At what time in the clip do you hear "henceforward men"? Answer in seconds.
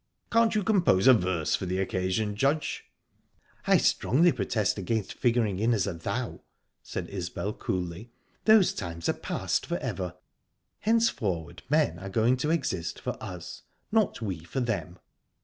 10.79-11.99